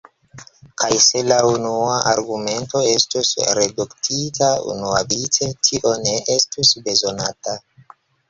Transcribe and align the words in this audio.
Kaj 0.83 0.95
se 1.07 1.19
la 1.31 1.35
unua 1.49 1.97
argumento 2.11 2.81
estus 2.93 3.29
reduktita 3.59 4.49
unuavice, 4.73 5.51
tio 5.69 5.93
ne 6.07 6.17
estus 6.39 6.73
bezonata. 6.89 7.55